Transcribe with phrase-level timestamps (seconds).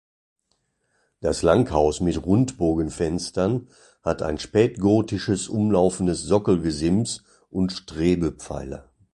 [1.19, 3.67] Das Langhaus mit Rundbogenfenstern
[4.01, 8.89] hat ein spätgotisches umlaufendes Sockelgesims und Strebepfeiler.